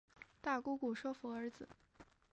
[0.41, 1.69] 大姑姑说服儿子